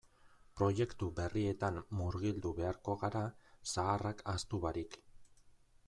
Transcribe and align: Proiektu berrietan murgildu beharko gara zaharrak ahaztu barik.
Proiektu 0.59 1.09
berrietan 1.19 1.77
murgildu 1.99 2.55
beharko 2.61 2.97
gara 3.05 3.23
zaharrak 3.75 4.27
ahaztu 4.33 4.65
barik. 4.67 4.99